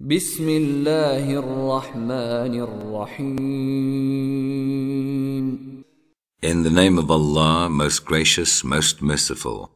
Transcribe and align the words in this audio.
بسم 0.00 0.48
الله 0.48 1.38
الرحمن 1.38 2.54
الرحيم 2.60 3.36
In 6.42 6.62
the 6.62 6.70
name 6.70 6.98
of 6.98 7.10
Allah, 7.10 7.70
most 7.70 8.04
gracious, 8.04 8.62
most 8.62 9.00
merciful. 9.00 9.70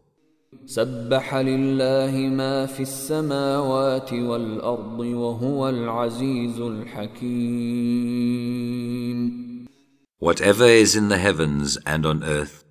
سبح 0.66 1.34
لله 1.34 2.28
ما 2.28 2.66
في 2.66 2.82
السماوات 2.82 4.12
والأرض 4.12 4.98
وهو 4.98 5.68
العزيز 5.68 6.60
الحكيم 6.60 8.10
Whatever 10.18 10.66
is 10.66 10.94
in 10.94 11.08
the 11.08 11.16
heavens 11.16 11.78
and 11.86 12.04
on 12.04 12.22
earth, 12.22 12.62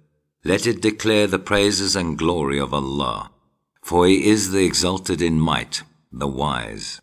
let 0.45 0.67
it 0.67 0.83
declare 0.83 1.25
the 1.25 1.39
praises 1.39 1.95
and 1.95 2.15
glory 2.15 2.59
of 2.59 2.75
Allah. 2.75 3.31
For 3.81 4.05
He 4.05 4.29
is 4.29 4.51
the 4.51 4.63
exalted 4.63 5.19
in 5.19 5.39
might, 5.39 5.81
the 6.11 6.27
wise. 6.27 7.01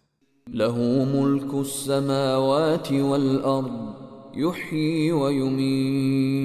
له 0.49 1.05
ملك 1.05 1.53
السماوات 1.53 2.91
والأرض 2.91 3.93
يحيي 4.35 5.11
ويميت 5.11 6.41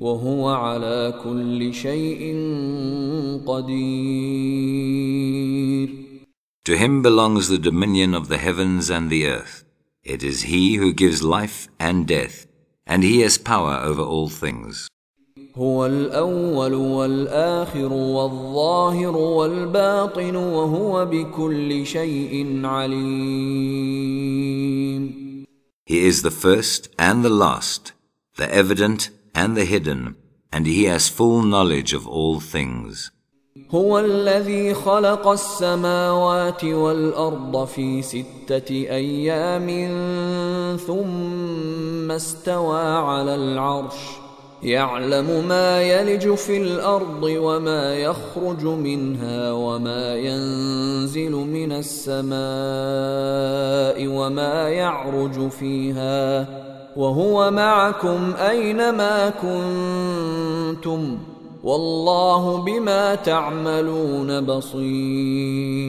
وهو 0.00 0.48
على 0.48 1.20
كل 1.24 1.74
شيء 1.74 2.20
قدير 3.46 4.96
To 6.64 6.76
Him 6.76 7.02
belongs 7.02 7.48
the 7.48 7.58
dominion 7.58 8.12
of 8.14 8.28
the 8.28 8.38
heavens 8.38 8.90
and 8.90 9.08
the 9.08 9.26
earth. 9.26 9.64
It 10.02 10.24
is 10.24 10.42
He 10.42 10.74
who 10.74 10.92
gives 10.92 11.22
life 11.22 11.68
and 11.78 12.08
death, 12.08 12.46
and 12.86 13.04
He 13.04 13.20
has 13.20 13.38
power 13.38 13.76
over 13.84 14.02
all 14.02 14.28
things. 14.28 14.88
هو 15.58 15.86
الأول 15.86 16.74
والآخر 16.74 17.92
والظاهر 17.92 19.16
والباطن 19.16 20.36
وهو 20.36 21.06
بكل 21.06 21.86
شيء 21.86 22.60
عليم 22.64 24.36
He 25.86 26.04
is 26.04 26.22
the 26.22 26.30
first 26.30 26.88
and 26.98 27.24
the 27.24 27.30
last, 27.30 27.92
the 28.36 28.52
evident 28.52 29.10
and 29.34 29.56
the 29.56 29.64
hidden, 29.64 30.16
and 30.52 30.66
He 30.66 30.84
has 30.84 31.08
full 31.08 31.42
knowledge 31.42 31.94
of 31.94 32.06
all 32.06 32.40
things. 32.40 33.10
هو 33.70 33.98
الذي 33.98 34.74
خلق 34.74 35.28
السماوات 35.28 36.64
والأرض 36.64 37.64
في 37.64 38.02
ستة 38.02 38.70
أيام 38.70 39.66
ثم 40.86 42.10
استوى 42.10 42.82
على 42.82 43.34
العرش 43.34 44.25
يعلم 44.66 45.48
ما 45.48 45.82
يلج 45.82 46.34
في 46.34 46.56
الأرض 46.56 47.22
وما 47.22 47.94
يخرج 47.94 48.64
منها 48.64 49.52
وما 49.52 50.16
ينزل 50.16 51.30
من 51.30 51.72
السماء 51.72 52.36
وما 54.06 54.68
يعرج 54.68 55.48
فيها 55.50 56.48
وهو 56.96 57.50
معكم 57.50 58.34
أينما 58.34 59.30
كنتم 59.30 61.18
والله 61.62 62.56
بما 62.56 63.14
تعملون 63.14 64.40
بصير. 64.40 65.86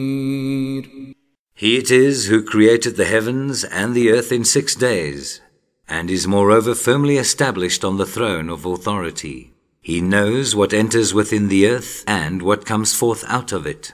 He 1.54 1.76
it 1.76 1.90
is 1.90 2.26
who 2.26 2.42
created 2.44 2.96
the 2.96 3.04
heavens 3.04 3.64
and 3.64 3.92
the 3.92 4.12
earth 4.12 4.30
in 4.30 4.44
six 4.44 4.76
days, 4.76 5.40
and 5.87 6.09
is 6.09 6.27
moreover 6.27 6.73
firmly 6.73 7.17
established 7.17 7.83
on 7.83 7.97
the 7.97 8.05
throne 8.05 8.49
of 8.49 8.65
authority. 8.65 9.53
He 9.81 9.99
knows 9.99 10.55
what 10.55 10.73
enters 10.73 11.13
within 11.13 11.49
the 11.49 11.67
earth 11.67 12.03
and 12.07 12.41
what 12.41 12.65
comes 12.65 12.93
forth 12.95 13.23
out 13.27 13.51
of 13.51 13.67
it, 13.67 13.93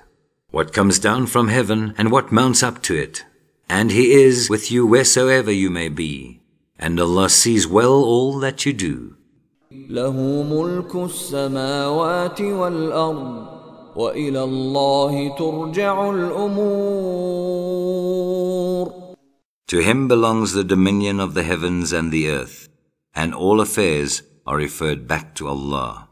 what 0.51 0.71
comes 0.71 0.99
down 0.99 1.25
from 1.27 1.47
heaven 1.47 1.95
and 1.97 2.11
what 2.11 2.31
mounts 2.31 2.61
up 2.61 2.81
to 2.83 2.95
it. 2.95 3.25
And 3.67 3.91
He 3.91 4.11
is 4.11 4.49
with 4.49 4.71
you 4.71 4.85
wheresoever 4.85 5.51
you 5.51 5.69
may 5.69 5.89
be, 5.89 6.41
and 6.77 6.99
Allah 6.99 7.29
sees 7.29 7.67
well 7.67 8.03
all 8.03 8.39
that 8.39 8.65
you 8.65 8.73
do. 8.73 9.15
له 9.71 10.43
ملك 10.43 10.95
السماوات 10.95 12.41
والأرض 12.41 13.47
وإلى 13.95 14.43
الله 14.43 15.35
ترجع 15.37 16.09
الأمور 16.09 17.42
To 19.67 19.79
Him 19.79 20.07
belongs 20.07 20.53
the 20.53 20.63
dominion 20.63 21.19
of 21.19 21.33
the 21.33 21.43
heavens 21.43 21.93
and 21.93 22.11
the 22.11 22.29
earth, 22.29 22.69
and 23.13 23.35
all 23.35 23.61
affairs 23.61 24.23
are 24.47 24.57
referred 24.57 25.07
back 25.07 25.35
to 25.35 25.47
Allah. 25.47 26.09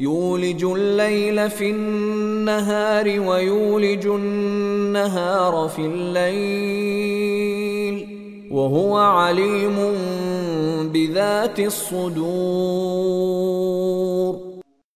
يولج 0.00 0.64
الليل 0.64 1.50
في 1.50 1.70
النهار 1.70 3.20
ويولج 3.20 4.06
النهار 4.06 5.68
في 5.68 5.86
الليل 5.86 7.40
وهو 8.50 8.96
عليم 8.96 9.76
بذات 10.92 11.60
الصدور 11.60 13.10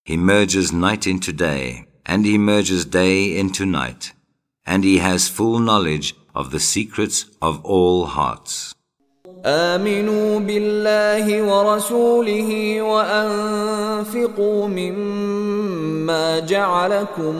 He 0.05 0.17
merges 0.17 0.73
night 0.73 1.07
into 1.07 1.33
day, 1.33 1.87
and 2.07 2.25
He 2.27 2.37
merges 2.39 2.85
day 2.85 3.37
into 3.37 3.65
night, 3.67 4.13
and 4.67 4.85
He 4.85 4.99
has 4.99 5.29
full 5.29 5.59
knowledge 5.59 6.15
of 6.36 6.52
the 6.52 6.60
secrets 6.60 7.26
of 7.42 7.62
all 7.64 8.06
hearts. 8.06 8.76
آمنوا 9.46 10.40
بالله 10.40 11.44
ورسوله 11.44 12.82
وأنفقوا 12.82 14.68
مما 14.68 16.40
جعلكم 16.40 17.36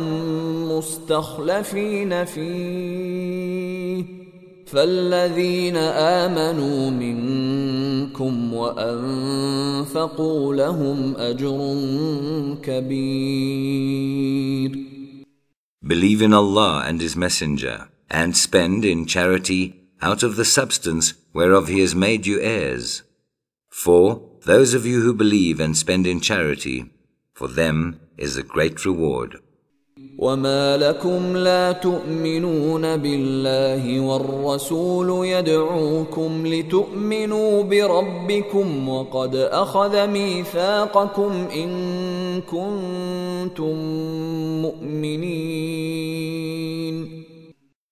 مستخلفين 0.72 2.26
فيه 2.26 4.06
فالذين 4.66 5.78
آمنوا 5.78 6.90
منكم 6.90 8.54
وأنفقوا 8.54 10.56
لهم 10.56 11.16
أجر 11.18 11.76
كبير 12.64 14.10
Believe 15.86 16.22
in 16.22 16.34
Allah 16.34 16.84
and 16.86 17.00
His 17.00 17.16
Messenger, 17.16 17.90
and 18.10 18.36
spend 18.36 18.84
in 18.84 19.06
charity 19.06 19.88
out 20.02 20.24
of 20.24 20.36
the 20.36 20.46
substance 20.46 21.14
whereof 21.34 21.68
He 21.68 21.80
has 21.80 21.96
made 21.96 22.26
you 22.26 22.40
heirs. 22.42 23.04
For 23.70 24.22
those 24.46 24.74
of 24.74 24.86
you 24.86 25.02
who 25.02 25.14
believe 25.14 25.60
and 25.60 25.78
spend 25.78 26.06
in 26.06 26.20
charity, 26.20 26.92
for 27.34 27.48
them 27.48 28.00
is 28.18 28.36
a 28.36 28.44
great 28.44 28.86
reward. 28.86 29.40
وما 30.22 30.78
لكم 30.78 31.38
لا 31.38 31.72
تؤمنون 31.72 32.98
بالله 32.98 34.00
والرسول 34.00 35.28
يدعوكم 35.28 36.48
لتؤمنوا 36.48 37.64
بربكم 37.64 38.90
وقد 38.90 39.36
أخذ 39.36 40.08
ميثاقكم 40.08 41.32
إن 41.32 41.72
كنتم 42.42 43.76
مؤمنين 44.62 46.10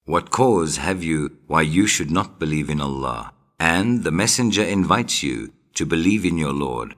What 0.05 0.29
cause 0.31 0.77
have 0.77 1.03
you 1.03 1.31
why 1.47 1.61
you 1.61 1.85
should 1.87 2.11
not 2.11 2.39
believe 2.39 2.69
in 2.69 2.81
Allah? 2.81 3.31
And 3.59 4.03
the 4.03 4.11
Messenger 4.11 4.63
invites 4.63 5.23
you 5.23 5.51
to 5.75 5.85
believe 5.85 6.23
in 6.25 6.37
your 6.37 6.53
Lord, 6.53 6.95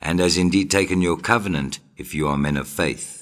and 0.00 0.20
has 0.20 0.36
indeed 0.36 0.70
taken 0.70 1.00
your 1.00 1.16
covenant 1.16 1.80
if 1.96 2.14
you 2.14 2.28
are 2.28 2.36
men 2.36 2.56
of 2.58 2.68
faith. 2.68 3.19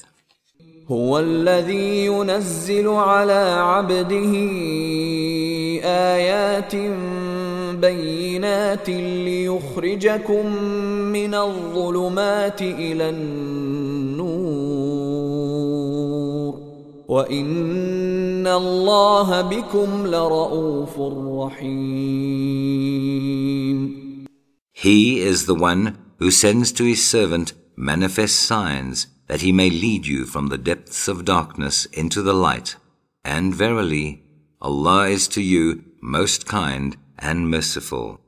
هو 0.90 1.18
الذي 1.18 2.06
ينزل 2.06 2.88
على 2.88 3.56
عبده 3.60 4.32
آيات 5.84 6.74
بينات 7.76 8.88
ليخرجكم 8.88 10.46
من 11.12 11.34
الظلمات 11.34 12.62
إلى 12.62 13.10
النور. 13.10 14.28
وإن 17.08 18.46
الله 18.46 19.40
بكم 19.40 20.06
لرؤوف 20.06 21.00
رحيم. 21.46 22.48
He 24.72 25.20
is 25.20 25.44
the 25.44 25.54
one 25.54 25.98
who 26.18 26.30
sends 26.30 26.72
to 26.72 26.84
his 26.84 27.06
servant 27.06 27.52
manifest 27.76 28.40
signs 28.40 29.17
that 29.27 29.41
he 29.41 29.51
may 29.51 29.69
lead 29.69 30.05
you 30.05 30.25
from 30.25 30.47
the 30.47 30.57
depths 30.57 31.07
of 31.07 31.25
darkness 31.25 31.85
into 31.85 32.21
the 32.21 32.33
light. 32.33 32.75
And 33.23 33.55
verily, 33.55 34.23
Allah 34.61 35.07
is 35.07 35.27
to 35.29 35.41
you 35.41 35.83
most 36.01 36.45
kind 36.45 36.97
and 37.19 37.49
merciful. 37.49 38.19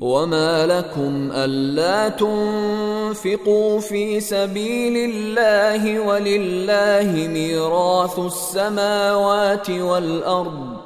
وما 0.00 0.66
لكم 0.66 1.32
ألا 1.32 2.08
تنفقوا 2.08 3.80
في 3.80 4.20
سبيل 4.20 5.10
الله 5.10 6.00
ولله 6.00 7.28
ميراث 7.28 8.18
السماوات 8.18 9.70
والأرض 9.70 10.85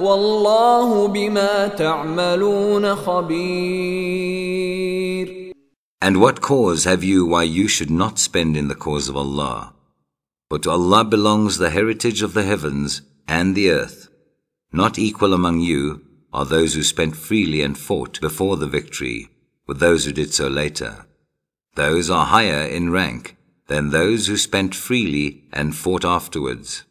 والله 0.00 1.08
بما 1.08 1.68
تعملون 1.68 2.94
خبير 2.94 4.54
And 6.00 6.20
what 6.20 6.40
cause 6.40 6.84
have 6.84 7.02
you 7.02 7.24
why 7.24 7.44
you 7.44 7.66
should 7.66 7.90
not 7.90 8.18
spend 8.18 8.56
in 8.56 8.68
the 8.68 8.74
cause 8.74 9.08
of 9.08 9.16
Allah? 9.16 9.72
For 10.50 10.58
to 10.58 10.70
Allah 10.70 11.04
belongs 11.04 11.56
the 11.56 11.70
heritage 11.70 12.20
of 12.20 12.34
the 12.34 12.42
heavens 12.42 13.00
and 13.26 13.54
the 13.54 13.70
earth. 13.70 14.08
Not 14.72 14.98
equal 14.98 15.32
among 15.32 15.60
you 15.60 16.02
are 16.32 16.44
those 16.44 16.74
who 16.74 16.82
spent 16.82 17.16
freely 17.16 17.62
and 17.62 17.78
fought 17.78 18.20
before 18.20 18.56
the 18.58 18.66
victory 18.66 19.30
with 19.66 19.78
those 19.78 20.04
who 20.04 20.12
did 20.12 20.34
so 20.34 20.46
later. 20.48 21.06
Those 21.74 22.10
are 22.10 22.26
higher 22.26 22.66
in 22.66 22.90
rank 22.90 23.36
than 23.68 23.90
those 23.90 24.26
who 24.26 24.36
spent 24.36 24.74
freely 24.74 25.44
and 25.52 25.74
fought 25.74 26.04
afterwards. 26.04 26.84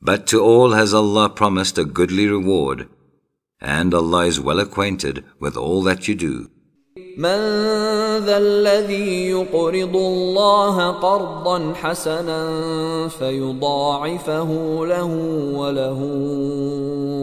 But 0.00 0.26
to 0.28 0.40
all 0.40 0.72
has 0.72 0.94
Allah 0.94 1.28
promised 1.28 1.78
a 1.78 1.84
goodly 1.84 2.26
reward, 2.28 2.88
and 3.60 3.94
Allah 3.94 4.26
is 4.26 4.38
well 4.40 4.60
acquainted 4.60 5.24
with 5.40 5.56
all 5.56 5.82
that 5.82 6.06
you 6.08 6.14
do. 6.14 6.50
من 7.16 7.38
ذا 8.24 8.38
الذي 8.38 9.28
يقرض 9.30 9.96
الله 9.96 10.90
قرضا 10.90 11.74
حسنا 11.74 13.08
فيضاعفه 13.08 14.50
له 14.86 15.10
وله 15.56 16.00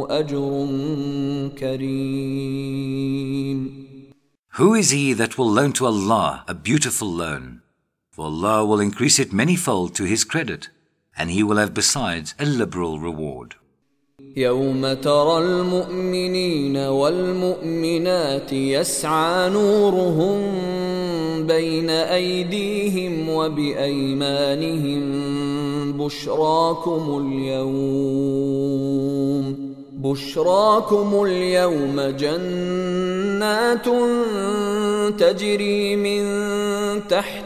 أجر 0.09 0.67
كريم 1.57 3.13
Who 4.57 4.75
is 4.75 4.91
he 4.91 5.13
that 5.13 5.37
will 5.37 5.49
loan 5.49 5.73
to 5.73 5.85
Allah 5.87 6.43
a 6.47 6.53
beautiful 6.53 7.11
loan? 7.11 7.61
For 8.11 8.25
Allah 8.25 8.63
will 8.65 8.79
increase 8.79 9.17
it 9.17 9.31
manyfold 9.31 9.95
to 9.95 10.03
his 10.03 10.23
credit, 10.23 10.69
And 11.18 11.30
he 11.30 11.42
will 11.42 11.56
have 11.56 11.74
besides 11.74 12.34
a 12.38 12.46
liberal 12.46 12.98
reward. 12.98 13.54
يوم 14.36 14.92
ترى 14.92 15.38
المؤمنين 15.38 16.76
والمؤمنات 16.76 18.52
يسعى 18.52 19.50
نورهم 19.50 20.38
بين 21.46 21.90
أيديهم 21.90 23.28
وبأيمانهم 23.28 25.02
بشراكم 25.92 27.26
اليوم 27.26 28.98
بشراكم 29.98 31.24
اليوم 31.24 32.00
جنات 32.00 33.86
تجري 35.20 35.96
من 35.96 36.24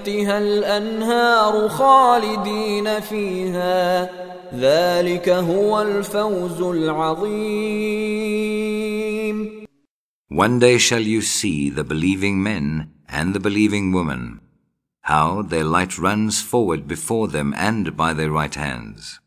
تحتها 0.02 0.38
الأنهار 0.38 1.70
خالدين 1.70 3.00
فيها 3.00 4.10
ذلك 4.54 5.30
هو 5.30 5.82
الفوز 5.82 6.62
العظيم 6.62 8.08
One 10.30 10.60
day 10.60 10.78
shall 10.78 11.06
you 11.14 11.22
see 11.22 11.70
the 11.70 11.84
believing 11.84 12.44
men 12.44 12.92
and 13.08 13.34
the 13.34 13.40
believing 13.40 13.94
women, 13.94 14.42
how 15.02 15.42
their 15.42 15.64
light 15.64 15.98
runs 15.98 16.42
forward 16.42 16.88
before 16.88 17.28
them 17.30 17.54
and 17.56 17.96
by 17.96 18.14
their 18.14 18.32
right 18.32 18.56
hands. 18.56 19.20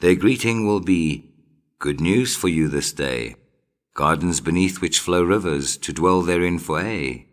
Their 0.00 0.14
greeting 0.14 0.66
will 0.66 0.80
be, 0.80 1.32
Good 1.78 2.00
news 2.00 2.36
for 2.36 2.48
you 2.48 2.68
this 2.68 2.92
day, 2.92 3.36
gardens 3.94 4.40
beneath 4.40 4.80
which 4.80 5.00
flow 5.00 5.22
rivers 5.22 5.76
to 5.78 5.92
dwell 5.92 6.22
therein 6.22 6.58
for 6.58 6.78
aye. 6.80 7.26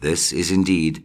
This 0.00 0.32
is 0.32 0.50
indeed 0.50 1.04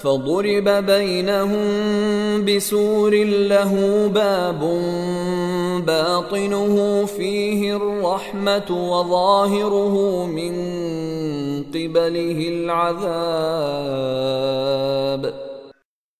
فضرب 0.00 0.68
بينهم 0.86 1.64
بسور 2.44 3.14
له 3.24 4.06
باب 4.08 4.60
باطنه 5.86 7.06
فيه 7.06 7.76
الرحمة 7.76 8.70
وظاهره 8.70 10.26
من 10.26 10.54
قبله 11.62 12.48
العذاب 12.48 13.66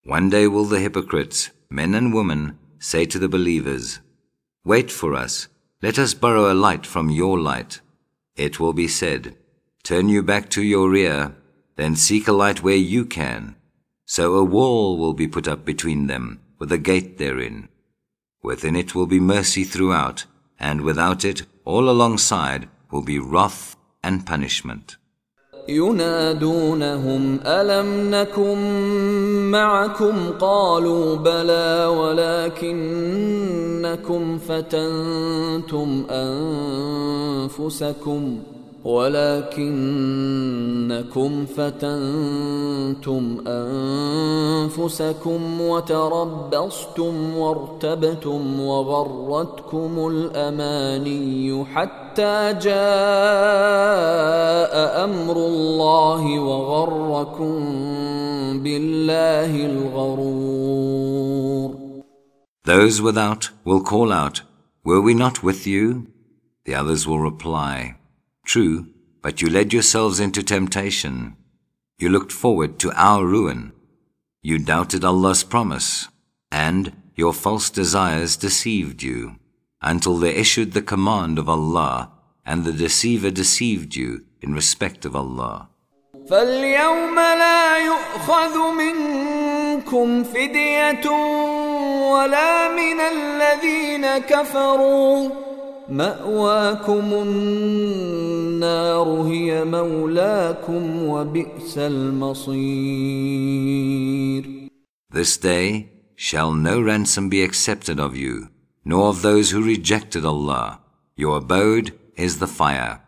One 0.08 0.31
day 0.31 0.46
will 0.46 0.64
the 0.64 0.78
hypocrites, 0.78 1.50
men 1.69 1.93
and 1.93 2.14
women, 2.14 2.58
say 2.78 3.04
to 3.06 3.19
the 3.19 3.28
believers, 3.28 3.98
Wait 4.64 4.90
for 4.90 5.14
us, 5.14 5.48
let 5.82 5.98
us 5.98 6.14
borrow 6.14 6.50
a 6.50 6.54
light 6.54 6.87
from 6.87 7.10
your 7.10 7.37
light. 7.38 7.81
It 8.37 8.60
will 8.60 8.72
be 8.72 8.88
said, 8.88 9.34
Turn 9.82 10.08
you 10.08 10.22
back 10.22 10.48
to 10.50 10.62
your 10.62 10.88
rear, 10.88 11.34
then 11.76 11.96
seek 11.96 12.28
a 12.28 12.32
light 12.32 12.62
where 12.62 12.76
you 12.94 13.04
can. 13.04 13.56
So 14.10 14.34
a 14.34 14.44
wall 14.44 14.98
will 14.98 15.14
be 15.14 15.28
put 15.28 15.48
up 15.48 15.64
between 15.64 16.06
them, 16.06 16.40
with 16.58 16.70
a 16.72 16.78
gate 16.78 17.19
therein. 17.19 17.69
Within 18.43 18.76
it 18.76 18.94
will 18.94 19.06
be 19.06 19.20
mercy 19.20 19.64
throughout, 19.64 20.25
and 20.58 20.81
without 20.82 21.25
it, 21.25 21.43
all 21.64 21.90
alongside, 21.90 22.69
will 22.90 23.02
be 23.02 23.19
wrath 23.19 23.76
and 24.02 24.25
punishment. 24.25 24.96
ينادونهم 25.69 27.40
ألم 27.46 28.10
نكن 28.10 28.58
معكم 29.50 30.31
قالوا 30.40 31.16
بلى 31.16 31.87
ولكنكم 32.66 33.19
فتنتم 34.38 36.06
أنفسكم 37.50 38.43
ولكنكم 38.83 39.72
فتنتم 41.45 43.38
أنفسكم 43.47 45.61
وتربصتم 45.61 47.38
وارتبتم 47.38 48.59
وغرتكم 48.59 50.07
الأماني 50.07 51.66
حتى 51.66 52.54
جاء 52.61 52.73
أمر 55.04 55.38
الله 55.38 56.40
وغركم 56.40 57.54
بالله 58.64 59.66
الغرور 59.66 61.11
Those 62.64 63.02
without 63.02 63.50
will 63.66 63.81
call 63.81 64.14
out, 64.14 64.44
Were 64.83 65.02
we 65.02 65.14
not 65.14 65.44
with 65.44 65.68
you? 65.68 66.07
The 66.66 66.73
others 66.76 67.07
will 67.07 67.19
reply, 67.19 67.95
True, 68.50 68.86
but 69.22 69.43
you 69.43 69.48
led 69.50 69.72
yourselves 69.72 70.20
into 70.20 70.43
temptation. 70.43 71.36
You 71.98 72.08
looked 72.10 72.32
forward 72.32 72.79
to 72.81 72.93
our 72.94 73.24
ruin. 73.26 73.72
You 74.43 74.58
doubted 74.58 75.05
Allah's 75.05 75.43
promise, 75.43 76.08
and 76.53 76.93
your 77.17 77.32
false 77.32 77.70
desires 77.70 78.36
deceived 78.36 79.03
you, 79.03 79.36
until 79.82 80.17
they 80.19 80.34
issued 80.34 80.72
the 80.72 80.82
command 80.82 81.38
of 81.38 81.48
Allah, 81.48 82.12
and 82.44 82.65
the 82.65 82.72
deceiver 82.72 83.31
deceived 83.31 83.96
you 83.96 84.24
in 84.41 84.55
respect 84.55 85.05
of 85.05 85.17
Allah. 85.17 85.69
فَالْيَوْمَ 86.31 87.15
لَا 87.15 87.79
يُؤْخَذُ 87.79 88.55
مِنْكُمْ 88.82 90.24
فِدْيَةٌ 90.24 91.06
وَلَا 92.12 92.69
مِنَ 92.76 93.00
الَّذِينَ 93.00 94.19
كَفَرُوا 94.19 95.49
مأواكم 95.91 97.12
النار 97.12 99.08
هي 99.29 99.65
مولاكم 99.65 101.03
وبئس 101.03 101.79
المصير 101.79 103.36
This 105.12 105.36
day 105.36 105.88
shall 106.17 106.53
no 106.53 106.81
ransom 106.81 107.29
be 107.29 107.43
accepted 107.43 108.00
of 108.00 108.17
you, 108.17 108.48
nor 108.84 109.08
of 109.08 109.22
those 109.22 109.50
who 109.53 109.62
rejected 109.62 110.24
Allah. 110.24 110.81
Your 111.17 111.36
abode 111.38 111.93
is 112.17 112.38
the 112.38 112.48
fire. 112.60 113.00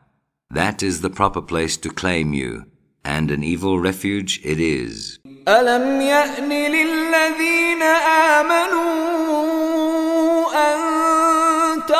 That 0.51 0.83
is 0.83 1.01
the 1.01 1.11
proper 1.11 1.43
place 1.43 1.77
to 1.79 1.91
claim 1.91 2.33
you, 2.33 2.65
and 3.05 3.31
an 3.31 3.43
evil 3.43 3.79
refuge 3.79 4.41
it 4.45 4.61
is. 4.61 5.19
أَلَمْ 5.47 6.01
يَأْنِ 6.01 6.49
لِلَّذِينَ 6.49 7.83
آمَنُوا 7.83 9.32
أَن 9.32 9.32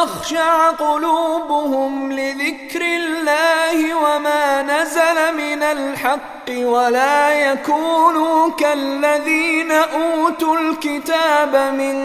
تخشع 0.04 0.70
قلوبهم 0.70 2.12
لذكر 2.12 2.82
الله 2.82 3.78
وما 4.04 4.62
نزل 4.62 5.18
من 5.38 5.64
الحق 5.64 6.50
ولا 6.50 7.52
يكونوا 7.52 8.50
كالذين 8.50 9.72
أوتوا 9.72 10.58
الكتاب 10.58 11.74
من 11.80 11.96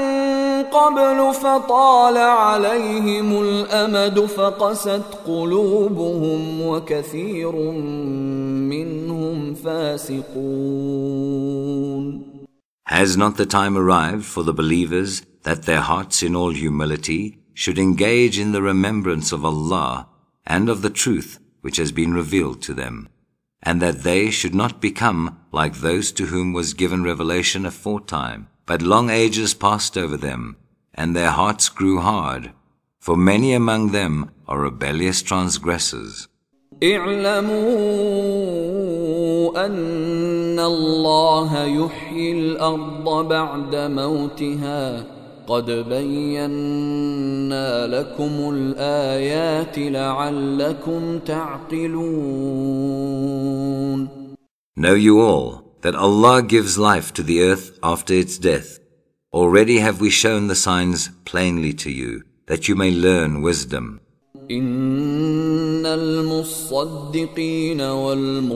قبل 0.62 1.34
فطال 1.34 2.16
عليهم 2.16 3.42
الأمد 3.42 4.20
فقست 4.20 5.02
قلوبهم 5.26 6.62
وكثير 6.62 7.52
منهم 8.72 9.54
فاسقون. 9.54 10.98
Has 12.86 13.16
not 13.16 13.36
the 13.36 13.46
time 13.46 13.76
arrived 13.76 14.24
for 14.24 14.42
the 14.44 14.52
believers 14.52 15.22
that 15.42 15.64
their 15.64 15.80
hearts 15.80 16.22
in 16.22 16.36
all 16.36 16.52
humility 16.52 17.38
should 17.57 17.77
engage 17.77 18.39
in 18.39 18.51
the 18.51 18.61
remembrance 18.61 19.31
of 19.31 19.45
Allah 19.45 20.07
and 20.45 20.69
of 20.69 20.81
the 20.81 20.89
truth 20.89 21.39
which 21.61 21.77
has 21.77 21.91
been 21.91 22.13
revealed 22.13 22.61
to 22.61 22.73
them, 22.73 23.07
and 23.61 23.81
that 23.81 24.03
they 24.03 24.29
should 24.29 24.53
not 24.53 24.81
become 24.81 25.39
like 25.51 25.75
those 25.75 26.11
to 26.11 26.25
whom 26.25 26.51
was 26.51 26.73
given 26.73 27.03
revelation 27.03 27.65
aforetime, 27.65 28.47
but 28.65 28.81
long 28.81 29.09
ages 29.09 29.53
passed 29.53 29.97
over 29.97 30.17
them, 30.17 30.57
and 30.93 31.15
their 31.15 31.31
hearts 31.31 31.69
grew 31.69 31.99
hard, 32.01 32.51
for 32.99 33.15
many 33.15 33.53
among 33.53 33.91
them 33.91 34.31
are 34.47 34.59
rebellious 34.59 35.21
transgressors. 35.21 36.27
اعلموا 36.83 37.55
أن 39.65 40.59
الله 40.59 41.63
يحيي 41.63 42.31
الأرض 42.31 43.27
بعد 43.27 43.75
موتها 43.75 45.05
قد 45.47 45.71
بينا 45.89 47.87
لكم 47.87 48.49
الآيات 48.53 49.79
لعلكم 49.79 51.19
تعقلون 51.19 52.13
Know 54.75 54.95
you 54.95 55.21
all 55.21 55.63
that 55.81 55.95
Allah 55.95 56.41
gives 56.41 56.79
life 56.79 57.13
to 57.13 57.23
the 57.23 57.43
earth 57.43 57.77
after 57.83 58.13
its 58.13 58.37
death. 58.39 58.79
Already 59.31 59.77
have 59.79 60.01
we 60.01 60.09
shown 60.09 60.47
the 60.47 60.55
signs 60.55 61.09
plainly 61.25 61.73
to 61.73 61.91
you, 61.91 62.23
that 62.47 62.67
you 62.67 62.75
may 62.75 62.91
learn 62.91 63.41
wisdom. 63.41 63.99
إن 64.50 65.86
المصدقين 65.86 67.80
والمصدقات 67.80 68.52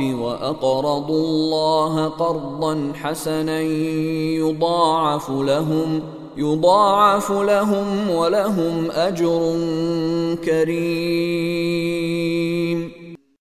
وأقرضوا 0.00 1.24
الله 1.26 2.08
قرضا 2.08 2.92
حسنا 2.94 3.60
يضاعف 4.40 5.30
لهم 5.30 6.02
يضاعف 6.36 7.30
لهم 7.32 8.10
ولهم 8.10 8.90
أجر 8.90 9.56
كريم 10.44 11.86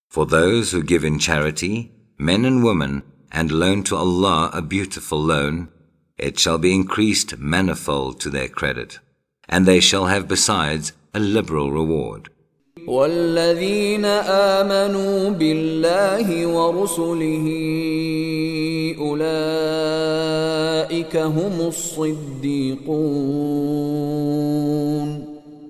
For 0.09 0.25
those 0.25 0.71
who 0.71 0.81
give 0.81 1.03
in 1.03 1.19
charity, 1.19 1.91
men 2.17 2.45
and 2.45 2.63
women, 2.63 3.03
and 3.33 3.51
loan 3.51 3.83
to 3.83 3.97
Allah 3.97 4.49
a 4.53 4.61
beautiful 4.61 5.21
loan, 5.21 5.67
it 6.17 6.39
shall 6.39 6.57
be 6.57 6.73
increased 6.73 7.37
manifold 7.37 8.21
to 8.21 8.29
their 8.29 8.47
credit. 8.47 8.99
and 9.48 9.66
they 9.66 9.80
shall 9.80 10.06
have 10.06 10.28
besides 10.28 10.92
a 11.14 11.18
liberal 11.20 11.70
reward. 11.70 12.30
والذين 12.86 14.04
آمنوا 14.04 15.30
بالله 15.30 16.46
ورسله 16.46 17.46
أولئك 19.00 20.16
هم 21.16 21.60
الصديقون 21.60 22.90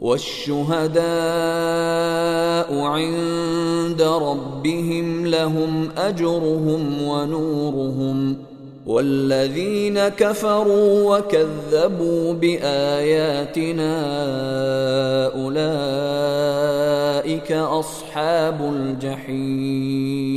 والشهداء 0.01 1.01
عند 2.79 4.03
ربهم 4.03 5.27
لهم 5.27 5.91
أجرهم 5.99 7.03
ونورهم 7.03 8.37
والذين 8.87 10.09
كفروا 10.09 11.19
وكذبوا 11.19 12.33
بآياتنا 12.33 13.93
أولئك 15.35 16.73
أصحاب 17.53 18.75
الجحيم 18.75 20.31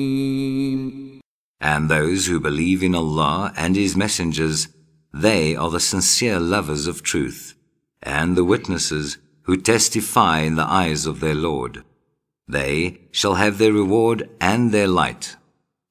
And 1.61 1.89
those 1.89 2.27
who 2.27 2.39
believe 2.41 2.83
in 2.83 2.93
Allah 2.93 3.53
and 3.55 3.77
His 3.77 3.95
messengers, 3.95 4.67
they 5.13 5.55
are 5.55 5.69
the 5.69 5.79
sincere 5.79 6.37
lovers 6.37 6.87
of 6.87 7.03
truth, 7.03 7.55
and 8.01 8.35
the 8.35 8.43
witnesses 8.43 9.17
who 9.43 9.55
testify 9.55 10.39
in 10.39 10.55
the 10.55 10.69
eyes 10.81 11.05
of 11.05 11.21
their 11.21 11.35
Lord. 11.35 11.83
They 12.49 12.99
shall 13.11 13.35
have 13.35 13.57
their 13.59 13.71
reward 13.71 14.29
and 14.41 14.71
their 14.73 14.89
light. 14.89 15.37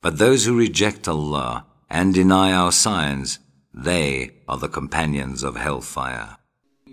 But 0.02 0.18
those 0.18 0.44
who 0.44 0.58
reject 0.58 1.08
Allah, 1.08 1.64
and 1.90 2.14
deny 2.14 2.52
our 2.52 2.72
signs, 2.72 3.38
they 3.74 4.30
are 4.48 4.58
the 4.58 4.68
companions 4.68 5.42
of 5.42 5.56
hellfire. 5.56 6.38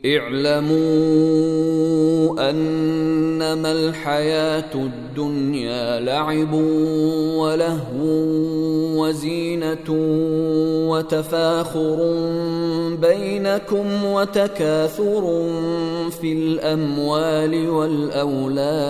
اعلموا 0.05 0.79
أنما 2.49 3.71
الحياة 3.71 4.73
الدنيا 4.75 5.99
لعب 5.99 6.53
ولهو 6.53 7.89
وزينة 9.01 9.89
وتفاخر 10.89 11.97
بينكم 13.01 14.05
وتكاثر 14.05 15.49
في 16.21 16.33
الأموال 16.33 17.69
والأولاد 17.69 18.89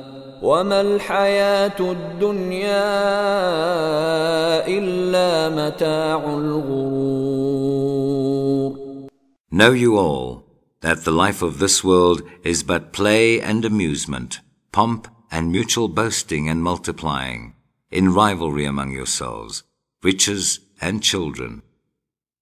وما 0.42 0.80
الحياة 0.80 1.80
الدنيا 1.80 2.86
إلا 4.68 5.48
متاع 5.48 6.24
الغرور 6.38 7.16
Know 9.50 9.72
you 9.72 9.96
all 9.96 10.44
that 10.80 11.04
the 11.04 11.12
life 11.12 11.40
of 11.40 11.58
this 11.58 11.82
world 11.82 12.22
is 12.44 12.62
but 12.62 12.92
play 12.92 13.40
and 13.40 13.64
amusement, 13.64 14.40
pomp 14.72 15.08
and 15.30 15.50
mutual 15.50 15.88
boasting 15.88 16.48
and 16.48 16.62
multiplying, 16.62 17.54
in 17.90 18.12
rivalry 18.12 18.66
among 18.66 18.90
yourselves, 18.92 19.62
riches 20.02 20.60
and 20.80 21.02
children. 21.02 21.62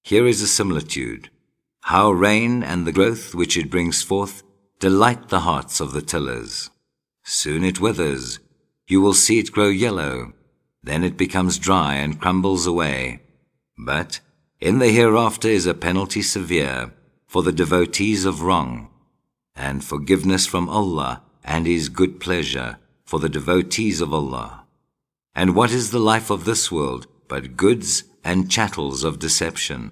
Here 0.02 0.26
is 0.26 0.43
a 0.43 0.49
similitude. 0.49 1.31
How 1.83 2.11
rain 2.11 2.62
and 2.62 2.87
the 2.87 2.93
growth 2.93 3.35
which 3.35 3.57
it 3.57 3.71
brings 3.71 4.02
forth 4.02 4.43
delight 4.81 5.28
the 5.28 5.40
hearts 5.40 5.81
of 5.81 5.93
the 5.93 6.02
tillers. 6.02 6.71
Soon 7.31 7.63
it 7.63 7.79
withers. 7.79 8.39
You 8.88 9.01
will 9.01 9.13
see 9.13 9.38
it 9.38 9.51
grow 9.51 9.67
yellow. 9.67 10.33
Then 10.81 11.03
it 11.03 11.15
becomes 11.15 11.59
dry 11.59 11.93
and 11.93 12.19
crumbles 12.19 12.65
away. 12.65 13.21
But 13.77 14.19
in 14.59 14.79
the 14.79 14.89
hereafter 14.89 15.48
is 15.48 15.67
a 15.67 15.75
penalty 15.75 16.24
severe 16.24 16.91
for 17.27 17.43
the 17.43 17.51
devotees 17.51 18.25
of 18.25 18.41
wrong, 18.41 18.89
and 19.55 19.83
forgiveness 19.83 20.48
from 20.48 20.67
Allah 20.69 21.21
and 21.43 21.67
His 21.67 21.88
good 21.88 22.19
pleasure 22.19 22.79
for 23.05 23.19
the 23.19 23.29
devotees 23.29 24.01
of 24.01 24.12
Allah. 24.12 24.65
And 25.36 25.55
what 25.55 25.69
is 25.71 25.91
the 25.91 26.00
life 26.00 26.31
of 26.31 26.45
this 26.45 26.71
world 26.71 27.05
but 27.27 27.55
goods 27.55 28.05
and 28.24 28.50
chattels 28.50 29.03
of 29.03 29.19
deception? 29.19 29.91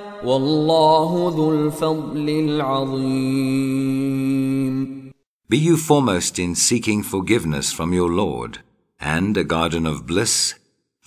Be 5.49 5.57
you 5.57 5.77
foremost 5.77 6.37
in 6.37 6.53
seeking 6.53 7.01
forgiveness 7.01 7.73
from 7.73 7.91
your 7.91 8.11
Lord, 8.11 8.59
and 8.99 9.35
a 9.35 9.43
garden 9.43 9.87
of 9.87 10.05
bliss, 10.05 10.53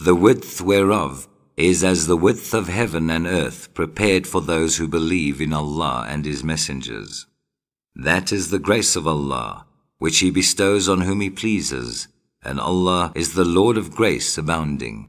the 0.00 0.16
width 0.16 0.60
whereof 0.60 1.28
is 1.56 1.84
as 1.84 2.08
the 2.08 2.16
width 2.16 2.52
of 2.52 2.66
heaven 2.66 3.08
and 3.08 3.24
earth 3.24 3.72
prepared 3.72 4.26
for 4.26 4.40
those 4.40 4.78
who 4.78 4.88
believe 4.88 5.40
in 5.40 5.52
Allah 5.52 6.06
and 6.08 6.24
His 6.24 6.42
messengers. 6.42 7.26
That 7.94 8.32
is 8.32 8.50
the 8.50 8.58
grace 8.58 8.96
of 8.96 9.06
Allah, 9.06 9.66
which 9.98 10.18
He 10.18 10.32
bestows 10.32 10.88
on 10.88 11.02
whom 11.02 11.20
He 11.20 11.30
pleases, 11.30 12.08
and 12.42 12.58
Allah 12.58 13.12
is 13.14 13.34
the 13.34 13.44
Lord 13.44 13.78
of 13.78 13.94
grace 13.94 14.36
abounding. 14.36 15.08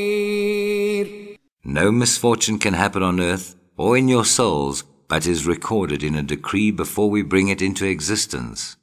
No 1.70 1.90
misfortune 1.90 2.58
can 2.58 2.74
happen 2.74 3.02
on 3.02 3.20
earth 3.20 3.56
or 3.76 3.96
in 3.96 4.08
your 4.08 4.24
souls, 4.24 4.84
but 5.08 5.26
is 5.26 5.46
recorded 5.46 6.02
in 6.02 6.14
a 6.14 6.22
decree 6.22 6.70
before 6.70 7.10
we 7.10 7.22
bring 7.22 7.48
it 7.48 7.60
into 7.60 7.84
existence. 7.86 8.76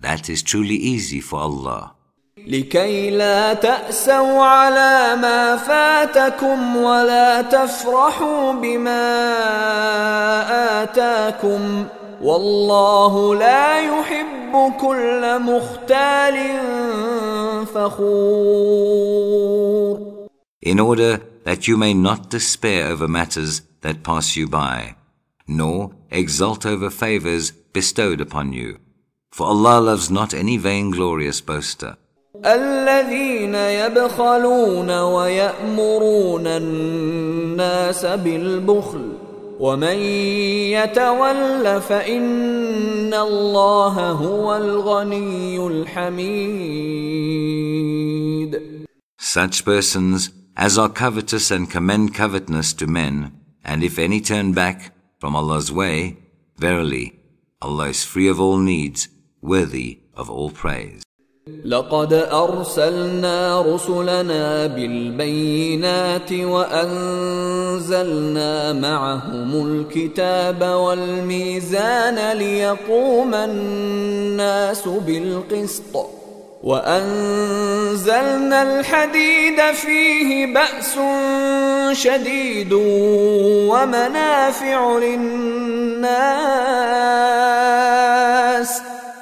That 0.00 0.28
is 0.28 0.42
truly 0.42 0.76
easy 0.76 1.20
for 1.20 1.40
Allah. 1.40 1.96
لكي 2.46 3.10
لا 3.10 3.54
تأسوا 3.54 4.44
على 4.44 5.16
ما 5.22 5.56
فاتكم 5.56 6.76
ولا 6.76 7.42
تفرحوا 7.42 8.52
بما 8.52 9.02
آتاكم 10.82 11.86
والله 12.22 13.34
لا 13.34 13.80
يحب 13.80 14.72
كل 14.80 15.38
مختال 15.42 16.36
فخور 18.60 20.20
In 20.62 20.78
order 20.78 21.20
that 21.44 21.66
you 21.68 21.76
may 21.76 21.94
not 21.94 22.30
despair 22.30 22.86
over 22.88 23.08
matters 23.08 23.62
that 23.80 24.02
pass 24.02 24.36
you 24.36 24.46
by, 24.46 24.96
nor 25.46 25.92
exult 26.10 26.66
over 26.66 26.90
favors 26.90 27.50
bestowed 27.50 28.20
upon 28.20 28.52
you. 28.52 28.78
For 29.32 29.46
Allah 29.46 29.80
loves 29.80 30.10
not 30.10 30.34
any 30.34 30.56
vainglorious 30.58 31.40
boaster. 31.40 31.96
الذين 32.44 33.54
يبخلون 33.54 34.90
ويأمرون 34.90 36.46
الناس 36.46 38.06
بالبخل 38.06 39.12
ومن 39.60 39.98
يتول 40.72 41.80
فإن 41.80 43.14
الله 43.14 44.10
هو 44.10 44.56
الغني 44.56 45.66
الحميد 45.66 47.20
Such 49.18 49.64
persons 49.64 50.30
as 50.56 50.78
are 50.78 50.88
covetous 50.88 51.50
and 51.50 51.70
commend 51.70 52.14
covetousness 52.14 52.72
to 52.74 52.86
men, 52.86 53.32
and 53.64 53.82
if 53.82 53.98
any 53.98 54.20
turn 54.20 54.52
back 54.52 54.92
from 55.18 55.36
Allah's 55.36 55.70
way, 55.72 56.18
verily, 56.58 57.18
Allah 57.62 57.88
is 57.88 58.04
free 58.04 58.28
of 58.28 58.40
all 58.40 58.58
needs, 58.58 59.08
worthy 59.42 60.00
of 60.14 60.30
all 60.30 60.50
praise. 60.50 61.02
لقد 61.64 62.12
أرسلنا 62.12 63.60
رسلنا 63.60 64.66
بالبينات 64.66 66.32
وأنزلنا 66.32 67.92
معهم 68.72 69.66
الكتاب 69.66 70.62
والميزان 70.62 72.36
ليقوم 72.38 73.34
الناس 73.34 74.88
بالقسط 74.88 76.20
وأنزلنا 76.65 78.61
الحديد 78.61 79.61
فيه 79.61 80.45
بأس 80.45 80.99
شديد 81.91 82.73
ومنافع 83.69 84.97
للناس 84.97 86.01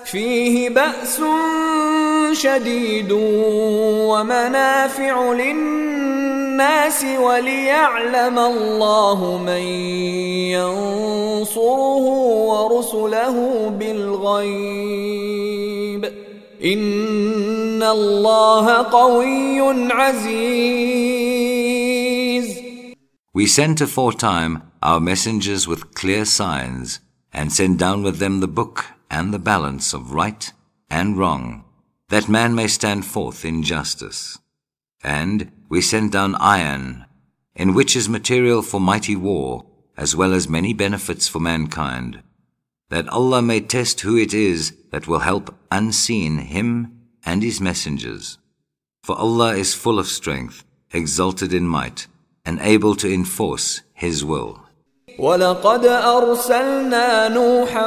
فيه 0.05 0.69
بأس 0.69 1.21
شديد 2.31 3.11
ومنافع 4.07 5.33
للناس 5.33 7.05
وليعلم 7.19 8.39
الله 8.39 9.37
من 9.45 9.63
ينصره 10.55 12.05
ورسله 12.47 13.69
بالغيب 13.79 15.72
إن 16.64 17.82
الله 17.82 18.66
قوي 18.82 19.60
عزيز 19.92 21.28
We 23.34 23.46
sent 23.46 23.80
aforetime 23.80 24.62
our 24.82 25.00
messengers 25.00 25.68
with 25.68 25.94
clear 25.94 26.24
signs 26.24 27.00
and 27.32 27.52
sent 27.52 27.78
down 27.78 28.02
with 28.02 28.18
them 28.18 28.40
the 28.40 28.48
book 28.48 28.86
and 29.10 29.32
the 29.32 29.38
balance 29.38 29.92
of 29.92 30.12
right 30.12 30.52
and 30.90 31.16
wrong, 31.16 31.64
that 32.08 32.28
man 32.28 32.54
may 32.54 32.66
stand 32.66 33.04
forth 33.04 33.44
in 33.44 33.62
justice. 33.62 34.38
And 35.04 35.52
we 35.68 35.80
sent 35.80 36.12
down 36.12 36.34
iron, 36.36 37.04
in 37.54 37.74
which 37.74 37.94
is 37.94 38.08
material 38.08 38.62
for 38.62 38.80
mighty 38.80 39.14
war, 39.14 39.66
as 39.96 40.16
well 40.16 40.32
as 40.32 40.48
many 40.48 40.72
benefits 40.72 41.28
for 41.28 41.40
mankind, 41.40 42.22
that 42.92 43.08
Allah 43.08 43.42
may 43.42 43.60
test 43.60 44.00
who 44.00 44.16
it 44.16 44.32
is 44.32 44.74
that 44.90 45.06
will 45.06 45.20
help 45.20 45.54
unseen 45.70 46.38
him 46.38 47.00
and 47.24 47.42
his 47.42 47.60
messengers. 47.60 48.38
For 49.08 49.16
Allah 49.16 49.56
is 49.56 49.74
full 49.74 49.98
of 49.98 50.06
strength, 50.06 50.64
exalted 50.92 51.54
in 51.54 51.66
might, 51.66 52.06
and 52.44 52.60
able 52.60 52.94
to 52.96 53.10
enforce 53.10 53.80
His 53.94 54.22
will. 54.24 54.60
ولقد 55.18 55.86
أرسلنا 55.86 57.28
نوحا 57.28 57.86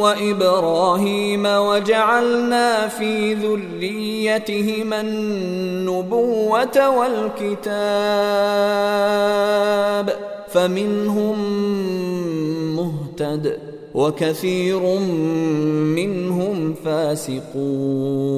وإبراهيم 0.00 1.46
وجعلنا 1.46 2.88
في 2.88 3.34
ذريتهما 3.34 5.00
النبوة 5.00 6.88
والكتاب 6.88 7.66
فمنهم 10.48 11.38
مهتد 12.76 13.60
وكثير 13.96 14.98
منهم 15.98 16.74
فاسقون 16.74 18.32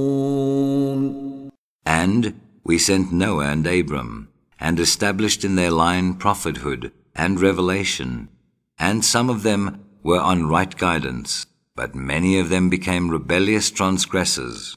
And 1.86 2.34
we 2.64 2.78
sent 2.78 3.12
Noah 3.12 3.48
and 3.50 3.66
Abram, 3.66 4.28
and 4.58 4.80
established 4.80 5.44
in 5.44 5.54
their 5.56 5.70
line 5.70 6.14
prophethood 6.14 6.92
and 7.14 7.40
revelation, 7.40 8.28
and 8.78 9.04
some 9.04 9.28
of 9.30 9.42
them 9.42 9.84
were 10.02 10.20
on 10.20 10.48
right 10.48 10.76
guidance, 10.76 11.46
but 11.76 11.94
many 11.94 12.38
of 12.38 12.48
them 12.48 12.68
became 12.68 13.10
rebellious 13.10 13.70
transgressors. 13.70 14.76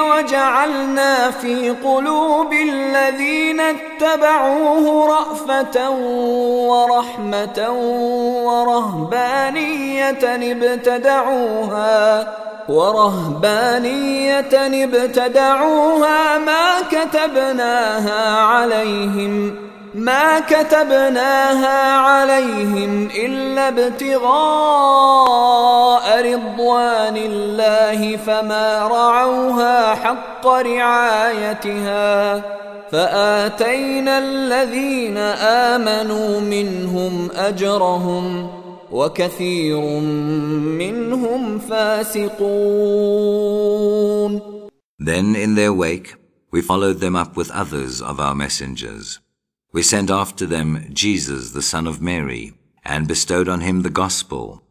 وجعلنا 0.00 1.30
في 1.30 1.70
قلوب 1.70 2.52
الذين 2.52 3.60
اتبعوه 3.60 5.06
رأفة 5.06 5.90
ورحمة 6.70 7.70
ورهبانية 8.44 10.52
ابتدعوها 10.52 12.28
ورهبانية 12.68 14.84
ابتدعوها 14.84 16.38
ما 16.38 16.68
كتبناها 16.90 18.40
عليهم 18.40 19.54
ما 19.94 20.40
كتبناها 20.40 21.96
عليهم 21.96 23.08
إلا 23.16 23.68
ابتغاء 23.68 24.22
رضوان 26.32 27.16
الله 27.16 28.16
فما 28.16 28.88
رعوها 28.88 29.94
حق 29.94 30.46
رعايتها 30.46 32.42
فآتينا 32.92 34.18
الذين 34.18 35.16
آمنوا 35.76 36.40
منهم 36.40 37.30
أجرهم 37.36 38.50
وكثير 38.90 39.80
منهم 40.80 41.58
فاسقون 41.58 42.92
Then 44.98 45.34
in 45.34 45.54
their 45.56 45.72
wake 45.72 46.14
we 46.52 46.62
followed 46.62 47.00
them 47.00 47.16
up 47.16 47.36
with 47.36 47.50
others 47.50 48.00
of 48.00 48.20
our 48.20 48.34
messengers. 48.34 49.18
We 49.72 49.82
sent 49.82 50.10
after 50.10 50.46
them 50.46 50.90
Jesus 50.92 51.50
the 51.50 51.62
son 51.62 51.86
of 51.86 52.02
Mary 52.02 52.52
and 52.84 53.08
bestowed 53.08 53.48
on 53.48 53.62
him 53.62 53.82
the 53.82 53.90
gospel. 53.90 54.62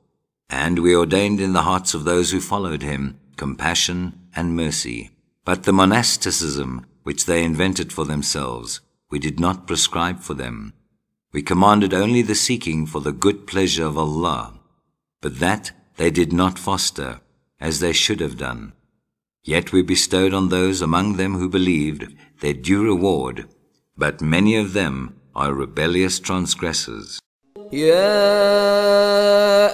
And 0.49 0.79
we 0.79 0.95
ordained 0.95 1.41
in 1.41 1.53
the 1.53 1.63
hearts 1.63 1.93
of 1.93 2.03
those 2.03 2.31
who 2.31 2.39
followed 2.39 2.83
him 2.83 3.19
compassion 3.35 4.13
and 4.35 4.55
mercy. 4.55 5.09
But 5.43 5.63
the 5.63 5.73
monasticism 5.73 6.85
which 7.03 7.25
they 7.25 7.43
invented 7.43 7.91
for 7.91 8.05
themselves 8.05 8.81
we 9.09 9.19
did 9.19 9.39
not 9.39 9.67
prescribe 9.67 10.19
for 10.21 10.33
them. 10.33 10.73
We 11.33 11.41
commanded 11.41 11.93
only 11.93 12.21
the 12.21 12.35
seeking 12.35 12.85
for 12.85 13.01
the 13.01 13.11
good 13.11 13.45
pleasure 13.45 13.85
of 13.85 13.97
Allah, 13.97 14.59
but 15.19 15.39
that 15.39 15.71
they 15.97 16.09
did 16.09 16.31
not 16.31 16.57
foster, 16.57 17.19
as 17.59 17.79
they 17.79 17.93
should 17.93 18.21
have 18.21 18.37
done. 18.37 18.73
Yet 19.43 19.71
we 19.71 19.81
bestowed 19.81 20.33
on 20.33 20.49
those 20.49 20.81
among 20.81 21.17
them 21.17 21.35
who 21.35 21.49
believed 21.49 22.15
their 22.39 22.53
due 22.53 22.83
reward, 22.83 23.47
but 23.97 24.21
many 24.21 24.56
of 24.56 24.73
them 24.73 25.15
are 25.36 25.54
rebellious 25.54 26.19
transgressors. 26.19 27.19
يا 27.73 28.12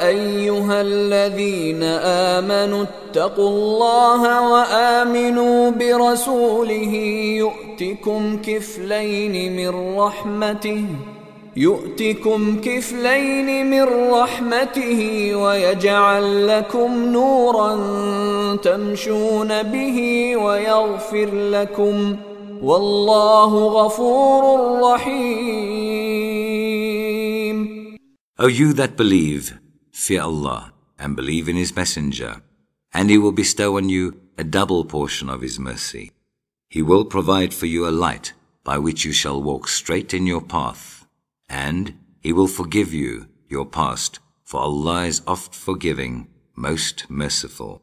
أيها 0.07 0.81
الذين 0.81 1.83
آمنوا 1.83 2.83
اتقوا 2.83 3.49
الله 3.49 4.51
وآمنوا 4.51 5.71
برسوله 5.71 6.93
يؤتكم 7.41 8.41
كفلين 8.41 9.55
من 9.55 9.97
رحمته 9.97 10.85
يؤتكم 11.57 12.61
كفلين 12.61 13.69
من 13.69 13.83
رحمته 14.13 15.31
ويجعل 15.35 16.47
لكم 16.47 17.05
نورا 17.05 17.75
تمشون 18.55 19.63
به 19.63 19.99
ويغفر 20.37 21.29
لكم 21.33 22.15
والله 22.62 23.52
غفور 23.78 24.42
رحيم 24.92 25.72
O 28.38 28.46
you 28.46 28.72
that 28.72 28.96
believe, 28.96 29.58
fear 29.92 30.22
Allah 30.22 30.72
and 30.98 31.14
believe 31.14 31.48
in 31.48 31.56
His 31.56 31.76
Messenger, 31.76 32.42
and 32.92 33.10
He 33.10 33.18
will 33.18 33.32
bestow 33.32 33.76
on 33.76 33.88
you 33.88 34.20
a 34.36 34.44
double 34.44 34.84
portion 34.84 35.28
of 35.28 35.42
His 35.42 35.58
mercy. 35.58 36.10
He 36.68 36.82
will 36.82 37.04
provide 37.04 37.52
for 37.54 37.66
you 37.66 37.86
a 37.86 37.98
light 38.06 38.32
by 38.64 38.78
which 38.78 39.04
you 39.04 39.12
shall 39.12 39.42
walk 39.42 39.68
straight 39.68 40.14
in 40.14 40.26
your 40.26 40.40
path. 40.40 41.02
and 41.52 41.94
he 42.20 42.32
will 42.32 42.46
forgive 42.48 42.94
you 42.94 43.28
your 43.48 43.66
past, 43.66 44.18
for 44.42 44.60
Allah 44.60 45.04
is 45.04 45.22
oft 45.26 45.54
forgiving, 45.54 46.28
most 46.56 47.10
merciful. 47.10 47.82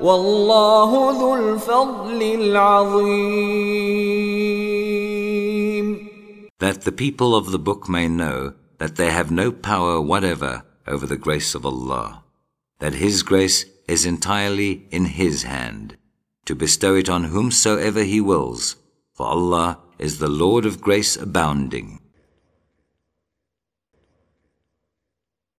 والله 0.00 0.90
ذو 1.20 1.36
الفضل 1.36 2.22
العظيم 2.22 4.02
That 6.58 6.82
the 6.82 6.92
people 6.92 7.34
of 7.34 7.50
the 7.50 7.58
book 7.58 7.88
may 7.88 8.06
know 8.08 8.54
that 8.78 8.96
they 8.96 9.10
have 9.10 9.30
no 9.30 9.50
power 9.50 10.00
whatever 10.00 10.62
over 10.86 11.06
the 11.06 11.16
grace 11.16 11.54
of 11.54 11.66
Allah, 11.66 12.22
that 12.78 12.94
His 12.94 13.22
grace 13.22 13.64
is 13.88 14.06
entirely 14.06 14.86
in 14.90 15.04
His 15.06 15.42
hand, 15.42 15.96
to 16.44 16.54
bestow 16.54 16.94
it 16.94 17.08
on 17.08 17.24
whomsoever 17.24 18.02
He 18.04 18.20
wills, 18.20 18.76
for 19.12 19.26
Allah 19.26 19.78
is 19.98 20.18
the 20.18 20.28
Lord 20.28 20.64
of 20.66 20.80
grace 20.80 21.16
abounding. 21.16 21.95